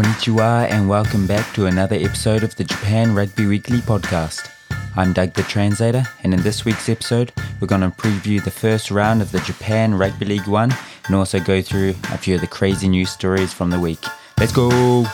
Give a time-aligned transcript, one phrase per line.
[0.00, 4.50] Konnichiwa and welcome back to another episode of the Japan Rugby Weekly podcast.
[4.96, 8.90] I'm Doug the Translator, and in this week's episode, we're going to preview the first
[8.90, 10.74] round of the Japan Rugby League 1
[11.04, 14.02] and also go through a few of the crazy news stories from the week.
[14.38, 15.04] Let's go!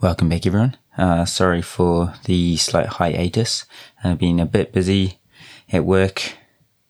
[0.00, 0.78] Welcome back, everyone.
[0.96, 3.66] Uh, sorry for the slight hiatus.
[4.02, 5.18] I've been a bit busy
[5.70, 6.32] at work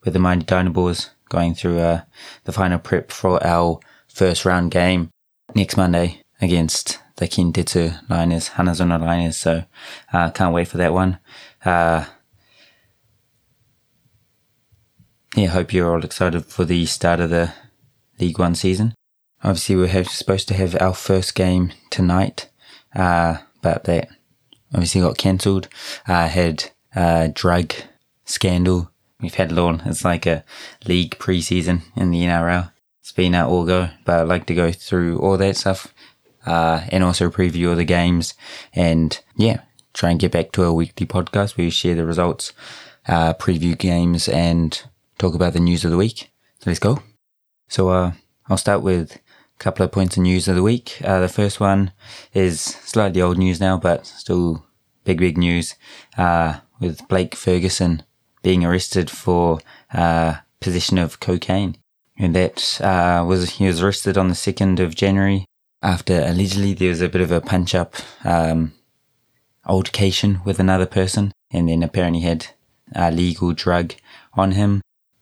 [0.05, 2.03] with the Mighty Dynaboars going through uh,
[2.45, 5.11] the final prep for our first round game
[5.55, 9.37] next Monday against the Kintetsu Liners, Hanazono Liners.
[9.37, 9.65] So
[10.13, 11.19] uh, can't wait for that one.
[11.65, 12.05] Uh,
[15.35, 17.53] yeah, hope you're all excited for the start of the
[18.21, 18.95] League One season.
[19.43, 22.49] Obviously, we're have, supposed to have our first game tonight,
[22.95, 24.09] uh, but that
[24.73, 25.69] obviously got cancelled.
[26.07, 27.75] Uh, had a drug
[28.25, 28.91] scandal
[29.25, 29.81] We've had Lawn.
[29.87, 30.45] It's like a
[30.85, 32.71] league preseason in the NRL.
[33.01, 35.95] It's been at all go, but I'd like to go through all that stuff,
[36.45, 38.35] uh, and also preview all the games
[38.75, 39.63] and yeah,
[39.95, 42.53] try and get back to a weekly podcast where we share the results,
[43.09, 44.83] uh, preview games and
[45.17, 46.31] talk about the news of the week.
[46.59, 47.03] So let's go.
[47.67, 48.13] So, uh,
[48.49, 51.01] I'll start with a couple of points of news of the week.
[51.03, 51.93] Uh, the first one
[52.35, 54.67] is slightly old news now, but still
[55.05, 55.77] big, big news,
[56.19, 58.03] uh, with Blake Ferguson
[58.45, 59.59] being arrested for
[59.93, 61.77] uh, possession of cocaine.
[62.17, 65.47] And that uh, was he was arrested on the second of January
[65.83, 68.73] after allegedly there was a bit of a punch up um,
[69.67, 72.47] altercation with another person, and then apparently had
[72.95, 73.95] a legal drug
[74.35, 74.81] on him.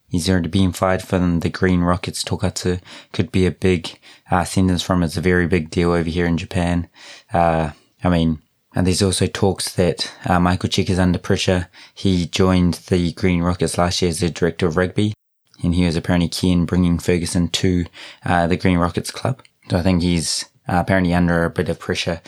[0.08, 2.80] He's already been fired from the Green Rockets Tokatsu.
[3.12, 3.98] Could be a big
[4.30, 5.02] uh, sentence from.
[5.02, 6.88] It's a very big deal over here in Japan.
[7.32, 7.70] Uh,
[8.04, 8.42] I mean,
[8.74, 11.68] and there's also talks that uh, Michael Cheika is under pressure.
[11.94, 15.14] He joined the Green Rockets last year as the director of rugby,
[15.62, 17.86] and he was apparently key in bringing Ferguson to
[18.24, 19.42] uh, the Green Rockets club.
[19.70, 22.20] So I think he's uh, apparently under a bit of pressure.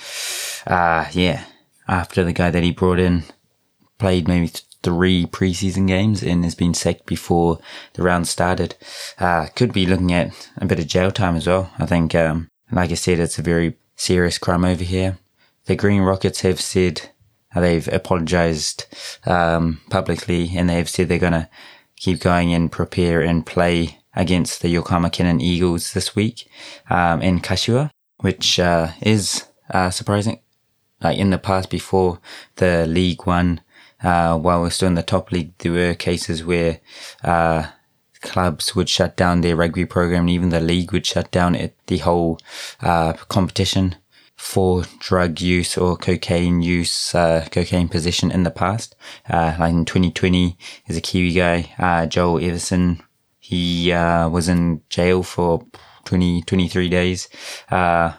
[0.67, 1.45] Uh, yeah,
[1.89, 3.25] after the guy that he brought in
[3.99, 4.51] played maybe
[4.83, 7.59] three preseason games and has been sacked before
[7.95, 8.77] the round started.
[9.19, 11.71] Uh, could be looking at a bit of jail time as well.
[11.79, 15.17] I think, um, like I said, it's a very serious crime over here
[15.67, 17.11] the Green Rockets have said
[17.55, 18.87] uh, they've apologized
[19.27, 21.49] um, publicly and they've said they're going to
[21.97, 26.49] keep going and prepare and play against the Yokohama Canon Eagles this week
[26.91, 30.41] um, in Kashiwa, which uh, is uh, surprising.
[31.01, 32.21] Like in the past, before
[32.57, 33.61] the League One,
[34.03, 36.81] uh, while we're still in the top league, there were cases where
[37.23, 37.69] uh,
[38.21, 41.77] clubs would shut down their rugby program, and even the league would shut down it,
[41.89, 42.39] the whole
[42.81, 43.97] uh, competition
[44.45, 48.95] for drug use or cocaine use, uh, cocaine possession in the past.
[49.29, 53.03] Uh, like in 2020, there's a Kiwi guy, uh, Joel Everson.
[53.39, 55.65] He, uh, was in jail for
[56.05, 57.29] 20, 23 days,
[57.71, 58.13] uh,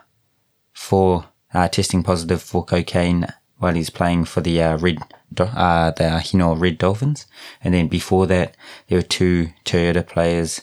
[0.73, 3.27] for, uh, testing positive for cocaine
[3.57, 4.97] while he's playing for the, Red,
[5.37, 7.27] uh, the Hino Red Dolphins.
[7.63, 10.61] And then before that, there were two Toyota players,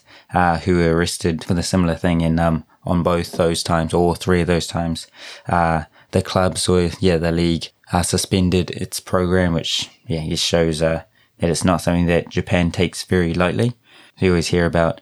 [0.64, 2.22] who were arrested for the similar thing.
[2.22, 5.06] And, um, on both those times, or three of those times.
[5.48, 10.82] Uh, the clubs or, yeah, the league uh, suspended its program, which, yeah, just shows,
[10.82, 11.02] uh,
[11.38, 13.74] that it's not something that Japan takes very lightly.
[14.18, 15.00] You always hear about,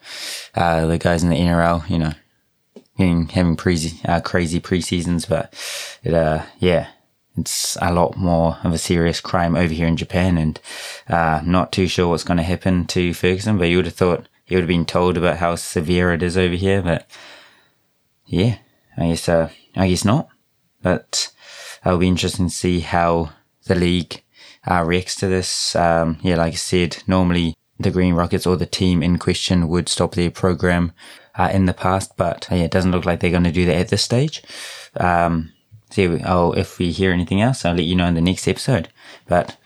[0.55, 2.13] uh, the guys in the NRL, you know,
[2.97, 5.53] getting, having pre, uh, crazy pre-seasons, but
[6.03, 6.89] it, uh, yeah,
[7.37, 10.61] it's a lot more of a serious crime over here in Japan and,
[11.09, 14.29] uh, not too sure what's going to happen to Ferguson, but you would have thought
[14.45, 17.07] he would have been told about how severe it is over here, but
[18.31, 18.59] yeah,
[18.97, 20.29] I guess, uh, I guess not.
[20.83, 21.33] But
[21.85, 23.33] it'll be interesting to see how
[23.67, 24.23] the league
[24.69, 25.77] uh, reacts to this.
[25.77, 29.89] Um, yeah, like I said, normally the Green Rockets or the team in question would
[29.89, 30.93] stop their program
[31.35, 33.67] uh, in the past, but uh, yeah, it doesn't look like they're going to do
[33.67, 34.43] that at this stage.
[34.97, 35.53] Um,
[35.91, 38.88] so oh, if we hear anything else, I'll let you know in the next episode.
[39.26, 39.56] But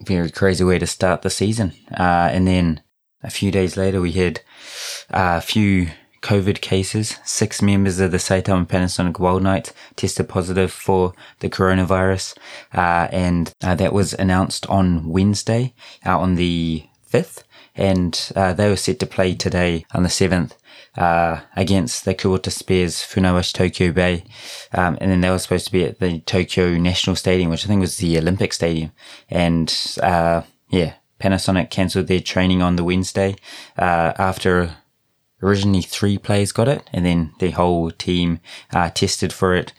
[0.00, 1.72] very crazy way to start the season.
[1.90, 2.82] Uh, and then
[3.22, 4.40] a few days later, we had
[5.10, 5.90] uh, a few
[6.22, 7.18] COVID cases.
[7.24, 12.36] Six members of the Saitama Panasonic Wild Knights tested positive for the coronavirus,
[12.74, 15.74] uh, and uh, that was announced on Wednesday,
[16.04, 17.42] uh, on the 5th,
[17.74, 20.52] and uh, they were set to play today on the 7th.
[20.96, 24.24] Uh, against the Kubota Spears Funabashi Tokyo Bay.
[24.74, 27.68] Um, and then they were supposed to be at the Tokyo National Stadium, which I
[27.68, 28.90] think was the Olympic Stadium.
[29.30, 29.72] And,
[30.02, 33.36] uh, yeah, Panasonic cancelled their training on the Wednesday,
[33.76, 34.76] after
[35.42, 38.40] originally three players got it and then the whole team
[38.72, 39.72] uh, tested for it.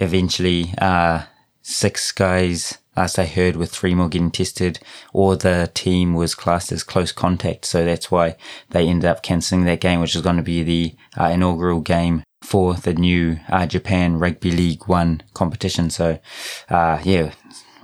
[0.00, 1.24] Eventually, uh,
[1.62, 4.78] six guys last I heard, with three more getting tested,
[5.12, 7.64] or the team was classed as close contact.
[7.64, 8.36] So that's why
[8.70, 12.22] they ended up cancelling that game, which is going to be the uh, inaugural game
[12.42, 15.90] for the new uh, Japan Rugby League One competition.
[15.90, 16.18] So,
[16.68, 17.32] uh, yeah,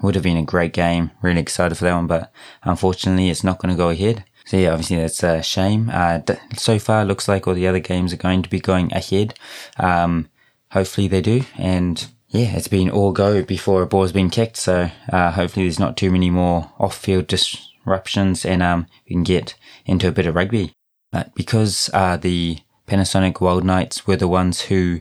[0.02, 1.10] would have been a great game.
[1.22, 2.32] Really excited for that one, but
[2.62, 4.24] unfortunately, it's not going to go ahead.
[4.50, 5.92] So yeah, obviously that's a shame.
[5.92, 6.22] Uh,
[6.56, 9.34] so far, looks like all the other games are going to be going ahead.
[9.78, 10.28] Um,
[10.72, 14.56] hopefully they do, and yeah, it's been all go before a ball's been kicked.
[14.56, 19.54] So uh, hopefully there's not too many more off-field disruptions, and um, we can get
[19.86, 20.72] into a bit of rugby.
[21.12, 22.58] But because uh, the
[22.88, 25.00] Panasonic Wild Knights were the ones who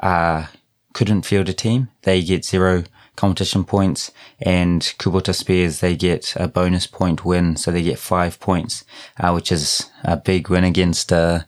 [0.00, 0.46] uh,
[0.92, 2.84] couldn't field a team, they get zero
[3.18, 4.10] competition points,
[4.40, 8.84] and Kubota Spears they get a bonus point win, so they get five points,
[9.18, 11.40] uh, which is a big win against uh,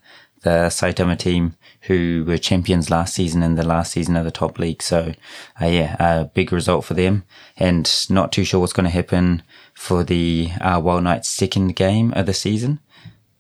[0.43, 4.59] the Saitama team who were champions last season in the last season of the top
[4.59, 4.83] league.
[4.83, 5.15] So,
[5.61, 7.25] uh, yeah, a big result for them.
[7.57, 9.43] And not too sure what's going to happen
[9.75, 12.81] for the uh, Wild Knights' second game of the season.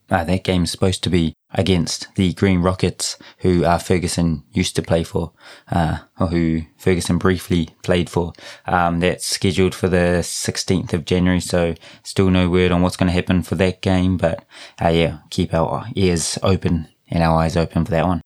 [0.08, 4.82] Uh, that game's supposed to be against the Green Rockets, who uh, Ferguson used to
[4.82, 5.32] play for,
[5.70, 8.32] uh, or who Ferguson briefly played for.
[8.66, 13.08] Um, that's scheduled for the 16th of January, so still no word on what's going
[13.08, 14.44] to happen for that game, but
[14.82, 18.20] uh, yeah, keep our ears open and our eyes open for that one.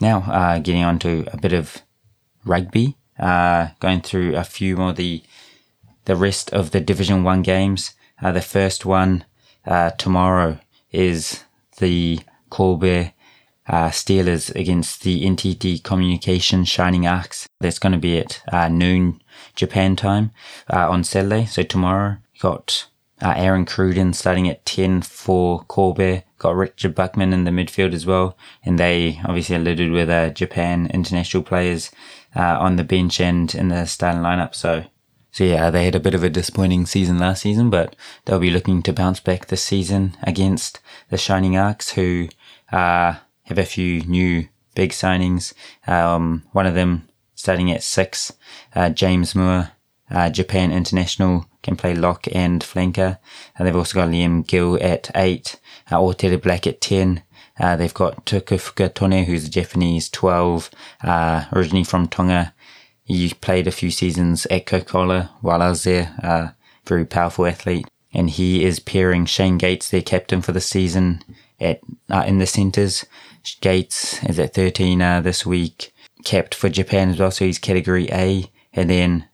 [0.00, 1.82] Now, uh, getting on to a bit of
[2.44, 5.22] rugby, uh, going through a few more the
[6.06, 7.94] the rest of the Division One games.
[8.20, 9.24] Uh, the first one
[9.96, 10.58] tomorrow
[10.92, 11.44] is
[11.78, 12.20] the
[12.54, 13.12] Kobe
[13.66, 17.48] uh, Steelers against the NTT Communication Shining Arcs.
[17.60, 19.20] That's going to be at uh, noon
[19.56, 20.30] Japan time
[20.68, 21.46] on Saturday.
[21.46, 22.86] So tomorrow, got
[23.20, 28.36] Aaron Cruden starting at 10 for Kobe got Richard Buckman in the midfield as well,
[28.62, 31.90] and they obviously alluded with uh, Japan international players
[32.36, 34.54] uh, on the bench and in the starting lineup.
[34.54, 34.84] So,
[35.32, 37.96] so yeah, they had a bit of a disappointing season last season, but
[38.26, 42.28] they'll be looking to bounce back this season against the Shining Arcs, who
[42.72, 43.14] uh,
[43.44, 45.52] have a few new big signings.
[45.86, 48.32] Um, one of them starting at six,
[48.74, 49.70] uh, James Moore,
[50.10, 53.18] uh, Japan international, can play lock and flanker.
[53.56, 57.22] And they've also got Liam Gill at eight uh, Otere Black at 10.
[57.58, 60.70] Uh, they've got Tukufuka Tone, who's a Japanese 12,
[61.02, 62.54] uh, originally from Tonga.
[63.04, 66.14] He played a few seasons at Coca-Cola while I was there.
[66.22, 66.48] Uh,
[66.86, 67.86] very powerful athlete.
[68.12, 71.22] And he is pairing Shane Gates, their captain for the season,
[71.60, 71.80] at
[72.10, 73.04] uh, in the centres.
[73.60, 75.92] Gates is at 13 uh, this week,
[76.24, 78.50] capped for Japan as well, so he's category A.
[78.72, 79.28] And then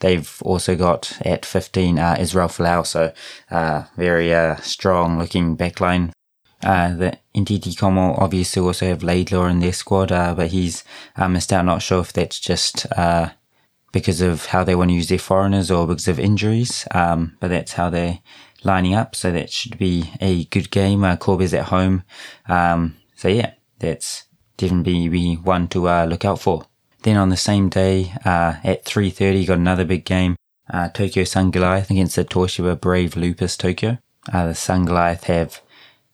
[0.00, 3.12] They've also got at 15 uh, Israel Folau, so
[3.50, 6.10] uh, very uh, strong looking backline.
[6.62, 10.84] Uh, the NTT Como obviously also have Laidlaw in their squad, uh, but he's
[11.16, 11.64] uh, missed out.
[11.64, 13.30] Not sure if that's just uh,
[13.92, 17.48] because of how they want to use their foreigners or because of injuries, um, but
[17.48, 18.20] that's how they're
[18.64, 19.14] lining up.
[19.14, 21.04] So that should be a good game.
[21.04, 22.02] Uh, Kobe's at home.
[22.48, 24.24] Um, so yeah, that's
[24.56, 26.66] definitely one to uh, look out for.
[27.02, 30.36] Then on the same day, uh, at 3.30, got another big game.
[30.68, 33.98] Uh, Tokyo Sun Goliath against the Toshiba Brave Lupus Tokyo.
[34.32, 35.62] Uh, the Sun Goliath have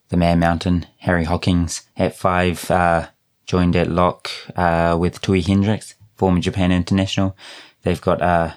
[0.08, 3.08] the Man Mountain, Harry Hockings at five, uh,
[3.44, 7.36] joined at lock, uh, with Tui Hendricks, former Japan international.
[7.82, 8.54] They've got, uh,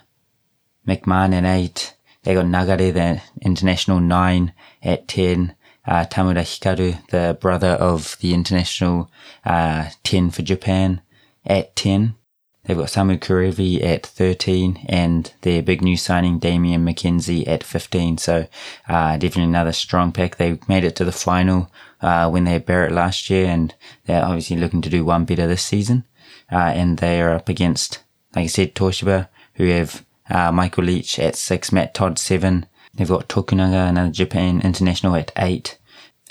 [0.88, 1.96] McMahon at eight.
[2.24, 5.56] They got Nagare, the international nine at 10.
[5.86, 9.10] Uh, Tamura Hikaru, the brother of the international,
[9.46, 11.02] uh, 10 for Japan
[11.46, 12.16] at 10.
[12.64, 18.20] They've got Samu Kerevi at 13 and their big new signing, Damian McKenzie, at 15.
[18.20, 18.48] So,
[18.88, 20.36] uh, definitely another strong pick.
[20.36, 21.72] They made it to the final,
[22.02, 23.74] uh, when they had Barrett last year and
[24.06, 26.06] they're obviously looking to do one better this season.
[26.52, 28.04] Uh, and they are up against,
[28.36, 32.66] like I said, Toshiba, who have, uh, Michael Leitch at six, Matt Todd seven.
[32.94, 35.78] They've got Tokunaga, another Japan international at eight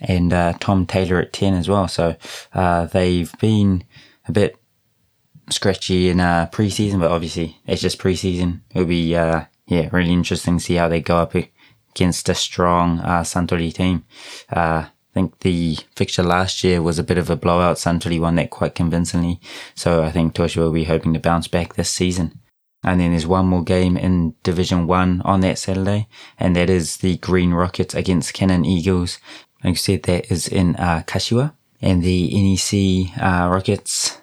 [0.01, 1.89] and, uh, Tom Taylor at 10 as well.
[1.89, 2.17] So,
[2.53, 3.85] uh, they've been
[4.29, 4.57] a bit
[5.51, 8.61] scratchy in uh, preseason, but obviously it's just preseason.
[8.71, 11.35] It'll be uh, yeah really interesting to see how they go up
[11.91, 14.05] against a strong uh, team.
[14.51, 17.77] Uh, I think the fixture last year was a bit of a blowout.
[17.77, 19.41] Suntory won that quite convincingly,
[19.75, 22.38] so I think Toshiba will be hoping to bounce back this season.
[22.93, 26.99] And then there's one more game in Division 1 on that Saturday, and that is
[26.99, 29.19] the Green Rockets against Canon Eagles.
[29.63, 31.53] Like I said, that is in uh, Kashiwa.
[31.81, 34.19] And the NEC uh, Rockets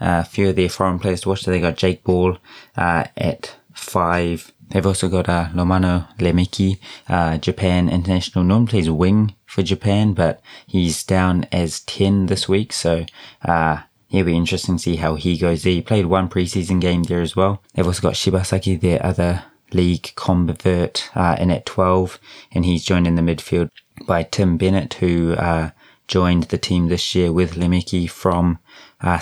[0.00, 1.42] a few of their foreign players to watch.
[1.42, 2.38] They got Jake Ball
[2.76, 4.52] uh, at five.
[4.70, 8.44] They've also got uh, Lomano Lemeki, uh, Japan international.
[8.44, 12.72] Normally plays wing for Japan, but he's down as 10 this week.
[12.72, 13.04] So,
[13.44, 15.62] uh, it'll be interesting to see how he goes.
[15.62, 17.62] He played one preseason game there as well.
[17.74, 22.18] They've also got Shibasaki, their other league convert uh, in at 12,
[22.52, 23.70] and he's joined in the midfield
[24.06, 25.70] by Tim Bennett, who uh,
[26.08, 28.58] joined the team this year with Lemeki from
[29.00, 29.20] uh.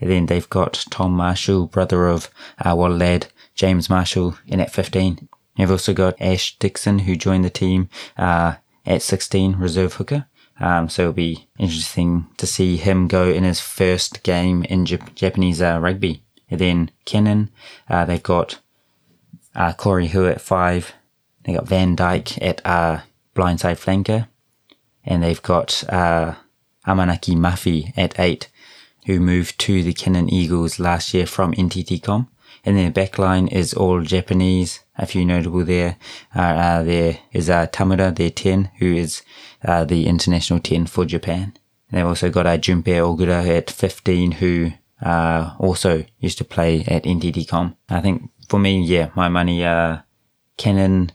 [0.00, 2.30] And then they've got Tom Marshall, brother of
[2.64, 5.28] uh, lad James Marshall, in at 15.
[5.56, 8.54] They've also got Ash Dixon, who joined the team uh,
[8.86, 10.26] at 16, reserve hooker.
[10.60, 15.14] Um, so it'll be interesting to see him go in his first game in Jap-
[15.14, 16.22] Japanese uh, rugby.
[16.50, 17.50] And then Canon,
[17.88, 18.58] uh, they've got
[19.54, 20.92] uh, Corey Hu at five.
[21.44, 23.00] They got Van Dyke at uh,
[23.34, 24.28] blindside flanker,
[25.04, 26.34] and they've got uh,
[26.86, 28.48] Amanaki Mafi at eight,
[29.06, 32.28] who moved to the Canon Eagles last year from NTT-Com.
[32.64, 34.80] And their backline is all Japanese.
[34.96, 35.96] A few notable there.
[36.34, 39.22] Uh, uh, there is uh, Tamura, their 10, who is
[39.64, 41.54] uh, the international 10 for Japan.
[41.90, 46.84] And they've also got uh, Junpei Ogura at 15, who uh, also used to play
[46.86, 47.76] at NTT-Com.
[47.88, 49.98] I think for me, yeah, my money, uh,
[50.56, 51.12] Canon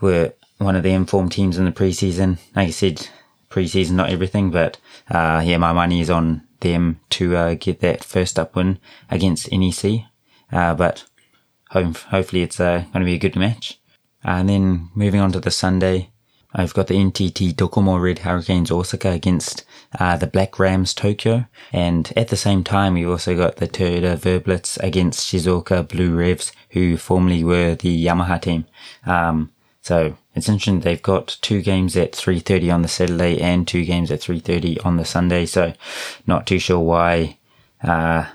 [0.00, 2.38] were one of the informed teams in the preseason.
[2.56, 3.08] Like I said,
[3.50, 4.78] preseason, not everything, but,
[5.10, 8.78] uh, yeah, my money is on them to, uh, get that first up win
[9.10, 10.04] against NEC.
[10.52, 11.04] Uh, but
[11.70, 13.78] hope, hopefully it's, uh, going to be a good match.
[14.24, 16.10] and then moving on to the Sunday,
[16.54, 19.64] I've got the NTT Docomo Red Hurricanes Osaka against
[19.98, 21.46] uh, the Black Rams Tokyo.
[21.72, 26.14] And at the same time, we have also got the Toyota Verblitz against Shizuoka Blue
[26.14, 28.66] Revs, who formerly were the Yamaha team.
[29.06, 30.80] Um, so it's interesting.
[30.80, 34.96] They've got two games at 3.30 on the Saturday and two games at 3.30 on
[34.96, 35.46] the Sunday.
[35.46, 35.72] So
[36.26, 37.38] not too sure why,
[37.82, 38.26] uh,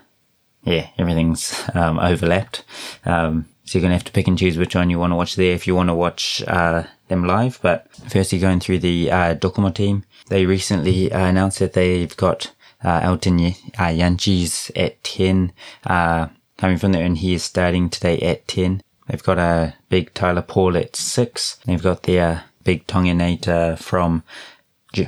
[0.67, 2.63] yeah, everything's, um, overlapped.
[3.05, 5.15] Um, so you're going to have to pick and choose which one you want to
[5.15, 7.59] watch there if you want to watch, uh, them live.
[7.61, 12.53] But firstly, going through the uh, Docomo team, they recently uh, announced that they've got
[12.83, 15.51] uh, Elton uh, Jantjies at 10,
[15.85, 18.81] uh, coming from there, and he is starting today at 10.
[19.07, 21.59] They've got a big Tyler Paul at 6.
[21.65, 24.23] They've got their big Tonganate from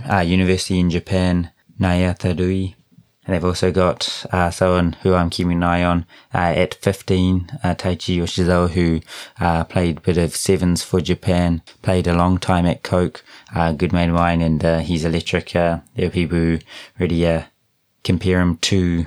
[0.09, 2.75] uh, University in Japan, Naya Tarui,
[3.29, 7.59] and they've also got uh, someone who I'm keeping an eye on uh, at 15,
[7.63, 9.01] uh, Taichi Yoshizawa, who
[9.39, 13.71] uh, played a bit of sevens for Japan, played a long time at Coke, uh,
[13.73, 15.55] good mate of mine, and uh, he's electric.
[15.55, 16.59] Uh, there are people who
[16.97, 17.43] really uh,
[18.03, 19.05] compare him to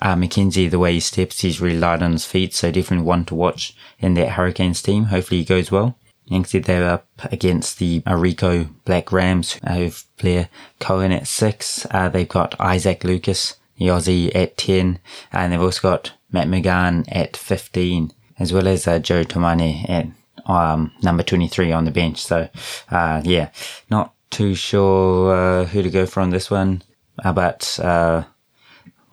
[0.00, 3.26] uh, McKenzie, the way he steps, he's really light on his feet, so definitely one
[3.26, 5.04] to watch in that Hurricanes team.
[5.04, 5.98] Hopefully he goes well.
[6.32, 10.48] Next, they're up against the Arico Black Rams, uh, who've player
[10.80, 11.86] Cohen at six.
[11.90, 14.98] Uh, they've got Isaac Lucas, the Aussie at 10,
[15.30, 20.06] and they've also got Matt McGann at 15, as well as uh, Joe Tomane at
[20.46, 22.24] um, number 23 on the bench.
[22.24, 22.48] So,
[22.90, 23.50] uh, yeah,
[23.90, 26.82] not too sure uh, who to go for on this one,
[27.22, 27.78] uh, but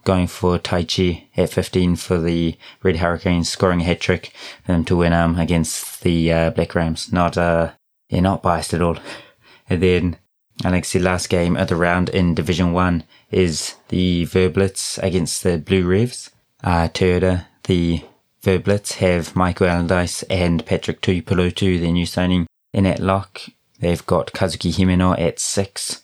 [0.09, 4.33] going for Taichi at 15 for the Red Hurricanes, scoring a hat trick
[4.65, 7.13] for them to win um, against the uh, Black Rams.
[7.13, 7.73] Not uh,
[8.09, 8.97] yeah, not biased at all.
[9.69, 10.17] And then,
[10.63, 15.59] like the last game of the round in Division One is the Verblitz against the
[15.59, 16.31] Blue Revs.
[16.63, 18.01] Uh, Toyota, the
[18.41, 23.41] Verblitz have Michael Allardyce and Patrick Tuipulotu, their new signing, in at lock.
[23.79, 26.03] They've got Kazuki Himeno at six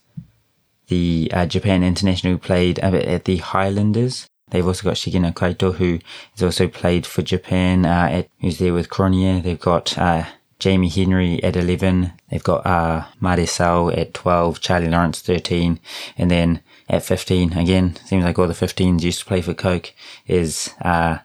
[0.88, 4.28] the uh, Japan International played at the Highlanders.
[4.52, 6.00] They've also got Shigeno Kaito, who
[6.32, 9.42] has also played for Japan, uh, at, who's there with Cronier.
[9.42, 10.26] They've got, uh,
[10.60, 12.14] Jamie Henry at 11.
[12.30, 15.80] They've got, uh, Marcel at 12, Charlie Lawrence 13.
[16.18, 19.94] And then at 15, again, seems like all the 15s used to play for Coke,
[20.28, 21.20] is, uh,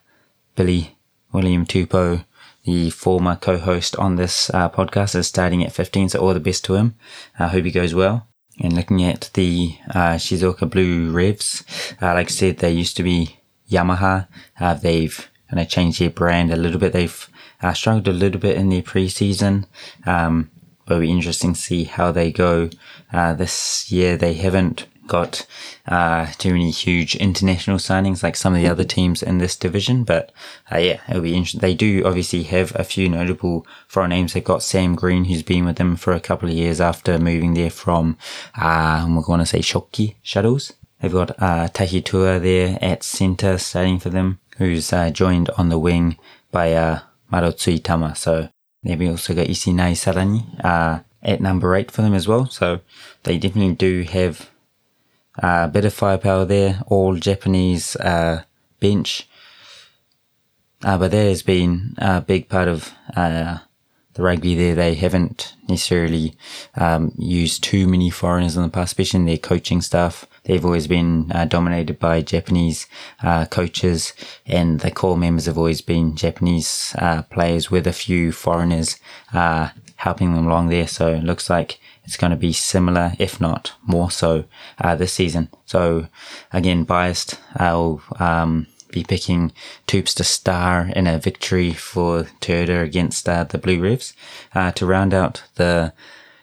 [0.57, 0.97] Billy
[1.33, 2.25] William Tupou,
[2.64, 6.09] the former co-host on this uh, podcast, is starting at 15.
[6.11, 6.95] So all the best to him.
[7.38, 8.26] I hope he goes well.
[8.61, 11.64] And looking at the uh, Shizuoka Blue Revs,
[12.00, 13.38] uh, like I said, they used to be
[13.71, 14.29] Yamaha.
[14.59, 16.93] Uh, they've kind of changed their brand a little bit.
[16.93, 17.29] They've
[17.62, 19.67] uh, struggled a little bit in their preseason.
[20.07, 20.50] Um,
[20.85, 22.69] but it'll be interesting to see how they go
[23.12, 24.17] uh, this year.
[24.17, 25.47] They haven't got
[25.87, 30.05] uh, too many huge international signings like some of the other teams in this division.
[30.05, 30.33] But
[30.73, 31.61] uh, yeah, it'll be interesting.
[31.61, 34.33] They do obviously have a few notable foreign names.
[34.33, 37.55] They've got Sam Green, who's been with them for a couple of years after moving
[37.55, 38.17] there from,
[38.55, 40.73] uh, we're going to say Shokki Shuttles.
[41.00, 45.79] They've got uh, Tahitua there at centre starting for them, who's uh, joined on the
[45.79, 46.17] wing
[46.52, 47.00] by uh,
[47.31, 48.17] Malo Tuitama.
[48.17, 48.49] So
[48.85, 52.47] they've also got Isinai Sarani uh, at number eight for them as well.
[52.47, 52.81] So
[53.25, 54.50] they definitely do have
[55.42, 58.42] uh, bit of firepower there, all Japanese uh,
[58.78, 59.28] bench.
[60.82, 63.59] Uh, but that has been a big part of uh,
[64.14, 64.75] the rugby there.
[64.75, 66.37] They haven't necessarily
[66.75, 70.26] um, used too many foreigners in the past, especially in their coaching staff.
[70.44, 72.87] they've always been uh, dominated by Japanese
[73.23, 74.14] uh, coaches,
[74.47, 76.94] and the core members have always been Japanese
[77.30, 78.99] players with a few foreigners
[80.00, 80.88] helping them along there.
[80.88, 84.45] So it looks like it's going to be similar, if not more so,
[84.78, 85.49] uh, this season.
[85.66, 86.09] So
[86.52, 87.38] again, biased.
[87.57, 89.52] I'll um, be picking
[89.87, 94.14] Toops to star in a victory for Toyota against uh, the Blue Revs
[94.75, 95.92] to round out the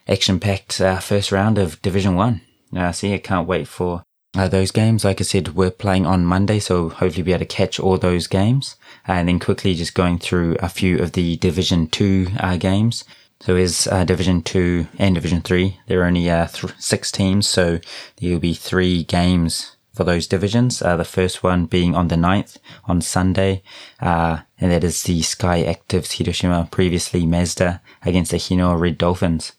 [0.07, 2.41] action-packed first round of Division One.
[2.75, 4.03] Uh, see I can't wait for
[4.35, 5.03] uh, those games.
[5.03, 8.27] Like I said, we're playing on Monday, so hopefully be able to catch all those
[8.27, 8.75] games.
[9.07, 13.03] And then quickly just going through a few of the Division 2 uh, games.
[13.39, 15.79] So is uh, Division 2 and Division 3.
[15.87, 17.79] There are only uh, th- six teams, so
[18.17, 20.81] there will be three games for those divisions.
[20.81, 23.61] Uh, the first one being on the 9th on Sunday,
[23.99, 29.53] uh, and that is the Sky Actives Hiroshima, previously Mazda, against the Hino Red Dolphins.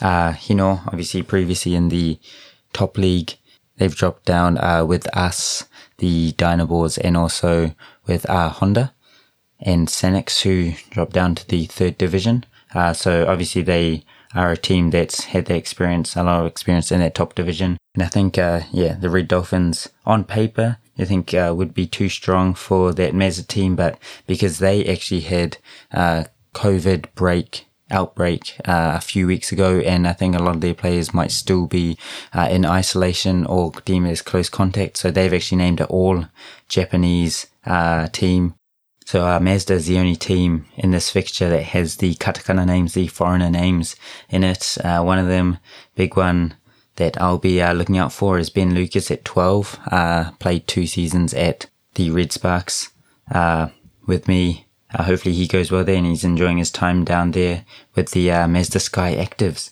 [0.00, 2.18] Uh, Hino, obviously previously in the
[2.72, 3.34] top league.
[3.76, 5.68] They've dropped down uh, with us,
[5.98, 7.74] the Dynaboars, and also
[8.06, 8.94] with Honda
[9.60, 12.44] and Senex, who dropped down to the third division.
[12.74, 16.92] Uh, so obviously they are a team that's had that experience, a lot of experience
[16.92, 17.78] in that top division.
[17.94, 21.86] And I think, uh, yeah, the Red Dolphins on paper, I think uh, would be
[21.86, 25.58] too strong for that Mazda team, but because they actually had
[25.92, 30.60] uh, COVID break outbreak uh, a few weeks ago, and I think a lot of
[30.60, 31.96] their players might still be
[32.34, 34.96] uh, in isolation or deemed as close contact.
[34.98, 36.26] So they've actually named an all
[36.68, 38.54] Japanese uh, team.
[39.08, 42.92] So uh, Mazda is the only team in this fixture that has the katakana names,
[42.92, 43.96] the foreigner names
[44.28, 44.76] in it.
[44.84, 45.56] Uh, one of them,
[45.94, 46.56] big one
[46.96, 49.78] that I'll be uh, looking out for is Ben Lucas at 12.
[50.38, 52.90] played two seasons at the Red Sparks
[54.06, 57.64] with me uh, hopefully he goes well there and he's enjoying his time down there
[57.94, 59.70] with the uh, Mazda Sky Actives.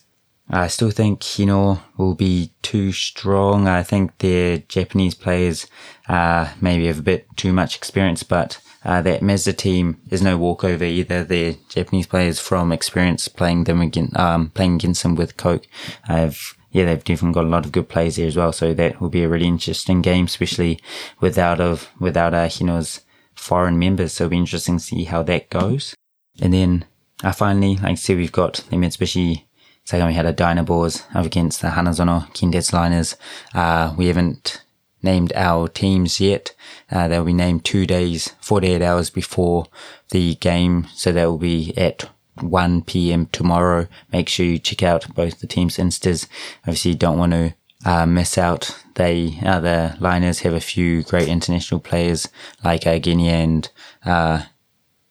[0.49, 3.69] I still think Hino will be too strong.
[3.69, 5.67] I think their Japanese players
[6.09, 10.39] uh, maybe have a bit too much experience, but uh, that Mazda team is no
[10.39, 11.25] walkover either.
[11.25, 15.67] Their Japanese players from experience playing them again, um, playing against them with Coke.
[16.09, 18.53] I've yeah, they've definitely got a lot of good players there as well.
[18.53, 20.79] So that will be a really interesting game, especially
[21.21, 23.01] without of without uh, Hino's
[23.35, 24.13] foreign members.
[24.13, 25.95] So it'll be interesting to see how that goes.
[26.41, 26.85] And then
[27.25, 29.47] uh, finally, like I said, we've got the Mitsubishi
[29.93, 33.17] we had a Dynaboars up against the Hanazono Kintetsu Liners.
[33.55, 34.63] Uh, we haven't
[35.03, 36.55] named our teams yet.
[36.91, 39.67] Uh, they'll be named two days, 48 hours before
[40.11, 40.87] the game.
[40.95, 42.09] So that will be at
[42.41, 43.27] 1 p.m.
[43.27, 43.89] tomorrow.
[44.13, 46.27] Make sure you check out both the teams' instas.
[46.63, 47.55] Obviously, you don't want to
[47.85, 48.77] uh, miss out.
[48.95, 52.29] They, uh, the Liners have a few great international players
[52.65, 53.71] like uh, Guinea and
[54.05, 54.45] uh,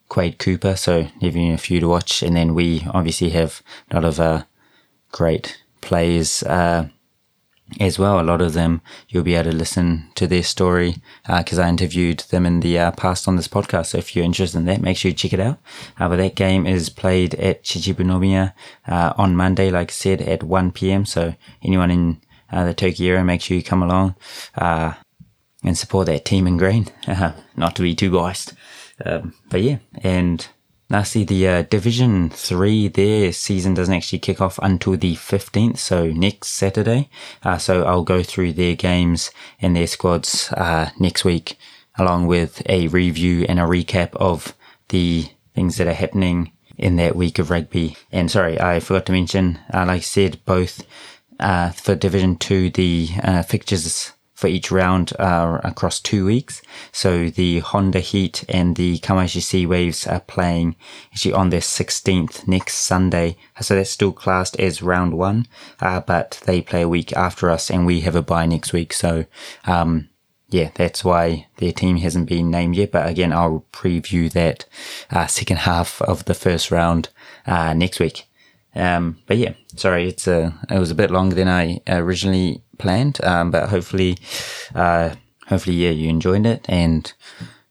[0.08, 2.22] Quade Cooper, so giving a few to watch.
[2.22, 4.44] And then we obviously have a lot of uh,
[5.12, 6.88] great players uh,
[7.80, 8.20] as well.
[8.20, 11.68] A lot of them you'll be able to listen to their story because uh, I
[11.68, 13.86] interviewed them in the uh, past on this podcast.
[13.86, 15.58] So if you're interested in that, make sure you check it out.
[15.98, 18.52] Uh, but that game is played at Chichibunomiya
[18.86, 21.04] uh, on Monday, like I said, at 1 p.m.
[21.04, 24.14] So anyone in uh, the Tokyo area, make sure you come along
[24.54, 24.94] uh,
[25.62, 26.86] and support that team in green.
[27.56, 28.54] not to be too biased,
[29.04, 29.78] um, but yeah.
[30.02, 30.46] And
[30.88, 36.06] lastly, the uh, Division Three, their season doesn't actually kick off until the fifteenth, so
[36.06, 37.08] next Saturday.
[37.42, 41.58] Uh, so I'll go through their games and their squads uh, next week,
[41.98, 44.54] along with a review and a recap of
[44.88, 47.96] the things that are happening in that week of rugby.
[48.12, 50.84] And sorry, I forgot to mention, uh, like I said, both
[51.40, 56.60] uh, for Division Two, the uh, fixtures for each round are across two weeks.
[56.92, 60.76] So the Honda Heat and the Kamaishi Sea Waves are playing
[61.10, 63.38] actually on their 16th next Sunday.
[63.62, 65.46] So that's still classed as round one,
[65.80, 68.92] uh, but they play a week after us and we have a bye next week.
[68.92, 69.24] So,
[69.64, 70.10] um,
[70.50, 72.92] yeah, that's why their team hasn't been named yet.
[72.92, 74.66] But again, I'll preview that
[75.10, 77.08] uh, second half of the first round
[77.46, 78.26] uh, next week.
[78.76, 83.24] Um, but yeah, sorry, it's a, it was a bit longer than I originally planned.
[83.24, 84.18] Um, but hopefully,
[84.74, 85.14] uh,
[85.48, 87.12] hopefully, yeah, you enjoyed it and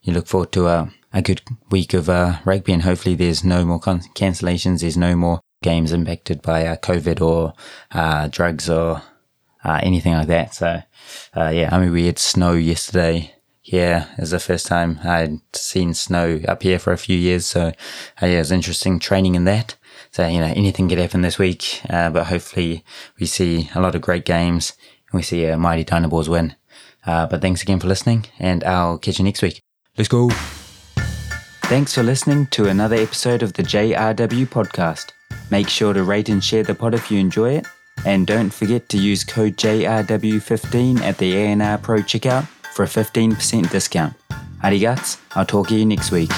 [0.01, 3.63] you look forward to a, a good week of, uh, rugby and hopefully there's no
[3.65, 4.81] more con- cancellations.
[4.81, 7.53] There's no more games impacted by, uh, COVID or,
[7.91, 9.01] uh, drugs or,
[9.63, 10.55] uh, anything like that.
[10.55, 10.81] So,
[11.35, 13.31] uh, yeah, I mean, we had snow yesterday
[13.67, 17.47] Yeah, it's the first time I'd seen snow up here for a few years.
[17.47, 17.71] So, uh,
[18.21, 19.75] yeah, it was interesting training in that.
[20.15, 22.85] So, you know, anything could happen this week, uh, but hopefully
[23.19, 24.71] we see a lot of great games
[25.11, 26.55] and we see a mighty Dynaboars win.
[27.05, 29.59] Uh, but thanks again for listening and I'll catch you next week.
[29.97, 30.29] Let's go.
[31.65, 35.11] Thanks for listening to another episode of the JRW podcast.
[35.51, 37.67] Make sure to rate and share the pod if you enjoy it.
[38.05, 43.69] And don't forget to use code JRW15 at the ANR Pro checkout for a 15%
[43.69, 44.13] discount.
[44.63, 46.31] Arigats, I'll talk to you next week.